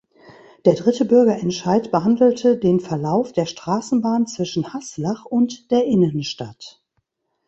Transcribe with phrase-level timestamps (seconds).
[0.65, 6.81] Der dritte Bürgerentscheid behandelte den Verlauf der Straßenbahn zwischen Haslach und der Innenstadt.